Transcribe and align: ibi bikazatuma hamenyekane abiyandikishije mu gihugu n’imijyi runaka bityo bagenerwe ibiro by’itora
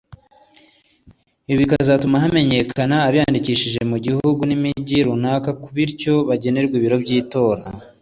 ibi 1.51 1.57
bikazatuma 1.61 2.21
hamenyekane 2.23 2.95
abiyandikishije 3.07 3.79
mu 3.91 3.97
gihugu 4.05 4.41
n’imijyi 4.45 4.97
runaka 5.07 5.49
bityo 5.75 6.13
bagenerwe 6.27 6.73
ibiro 6.79 6.97
by’itora 7.03 7.63